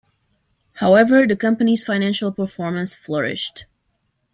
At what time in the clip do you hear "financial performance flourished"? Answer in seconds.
1.83-3.67